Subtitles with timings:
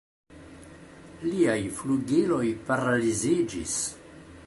[1.27, 3.81] Liaj flugiloj paraliziĝis.